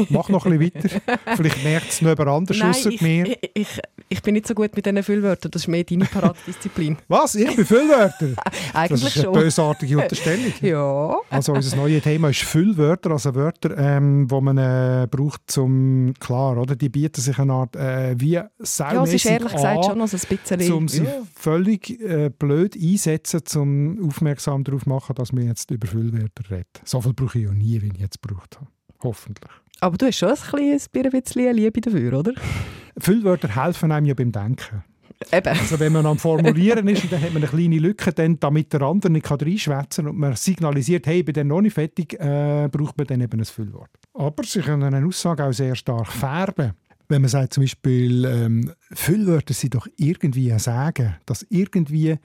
[0.10, 1.18] Mach noch ein bisschen weiter.
[1.36, 3.28] Vielleicht merkt es noch jemand anders außer mir.
[3.28, 3.68] Ich, ich,
[4.10, 5.52] ich bin nicht so gut mit diesen Füllwörtern.
[5.52, 6.98] Das ist mehr deine Paradedisziplin.
[7.08, 7.36] Was?
[7.36, 8.30] Ich bin Füllwörter?
[8.74, 10.54] Eigentlich das ist eine bösartige Unterstellung.
[10.62, 11.18] ja.
[11.30, 16.58] Also unser neues Thema ist Füllwörter, also Wörter, ähm, die man äh, braucht zum, klar,
[16.58, 16.76] oder?
[16.76, 19.98] Die bieten sich eine Art, äh, wie saumässig Ja, es ist ehrlich an, gesagt schon
[19.98, 20.74] noch so ein bisschen...
[20.74, 21.12] um sie ja.
[21.36, 26.66] völlig äh, blöd einsetzen, um aufmerksam darauf zu machen, dass wir jetzt über Füllwörter reden.
[26.86, 28.68] So viel brauche ich ja nie, wie ich jetzt gebraucht habe.
[29.02, 29.52] Hoffentlich.
[29.82, 32.34] Aber du hast schon ein, kleines, ein bisschen Liebe dafür, oder?
[32.98, 34.84] Füllwörter helfen einem ja beim Denken.
[35.32, 35.50] Eben.
[35.50, 38.72] Also wenn man am Formulieren ist und dann hat man eine kleine Lücke, dann, damit
[38.72, 42.70] der andere nicht reinschwätzen kann und man signalisiert, hey, bin dann noch nicht fertig, äh,
[42.72, 43.90] braucht man dann eben ein Füllwort.
[44.14, 46.72] Aber sie können eine Aussage auch sehr stark färben.
[47.10, 52.18] Wenn man sagt zum Beispiel, ähm, Füllwörter sind doch irgendwie ein Sagen, dass irgendwie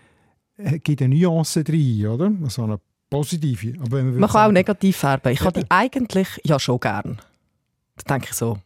[0.57, 2.33] äh, gibt eine Nuance drin, oder?
[2.43, 2.79] Also eine
[3.15, 3.75] positive.
[3.81, 5.33] Aber wenn man, Man kann auch sagen, negativ färben.
[5.33, 5.69] Ich habe Eben.
[5.69, 7.21] die eigentlich ja schon gern.
[7.97, 8.59] Da denke ich so,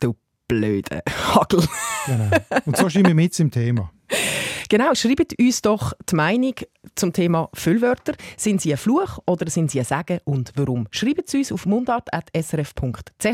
[0.00, 0.16] du
[0.48, 1.02] blöde
[1.34, 1.62] Hagel.
[2.06, 2.30] Genau.
[2.66, 3.90] Und so sind wir mit im Thema.
[4.70, 6.54] Genau, schreibt uns doch die Meinung
[6.94, 8.14] zum Thema Füllwörter.
[8.36, 10.88] Sind sie ein Fluch oder sind sie ein Sagen und warum?
[10.90, 13.26] Schreibt es uns auf mundart.srf.ch.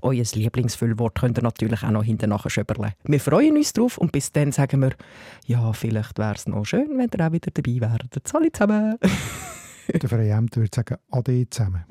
[0.00, 2.92] Euer Lieblingsfüllwort könnt ihr natürlich auch noch hinten schöberle.
[3.02, 4.92] Wir freuen uns drauf und bis dann sagen wir,
[5.44, 8.34] ja, vielleicht wäre es noch schön, wenn ihr auch wieder dabei wärt.
[8.34, 8.96] Alle zusammen.
[9.88, 11.84] Der Freie Ämter würde sagen, Ade zusammen.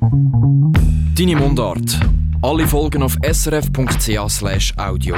[1.18, 2.00] Deine Mundart.
[2.42, 5.16] Alle Folgen auf srf.ch/audio.